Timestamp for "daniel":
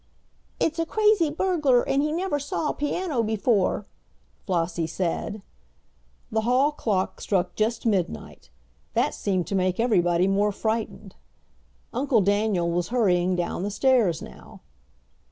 12.21-12.71